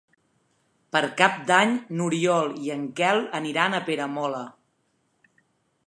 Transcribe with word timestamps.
Per 0.95 1.01
Cap 1.19 1.35
d'Any 1.51 1.75
n'Oriol 1.99 2.49
i 2.69 2.73
en 2.77 2.89
Quel 3.01 3.23
aniran 3.41 3.77
a 3.81 3.85
Peramola. 3.91 4.45